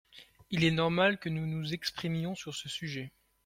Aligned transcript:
Il 0.49 0.63
est 0.63 0.71
normal 0.71 1.19
que 1.19 1.29
nous 1.29 1.45
nous 1.45 1.75
exprimions 1.75 2.33
sur 2.33 2.55
ce 2.55 2.67
sujet. 2.67 3.11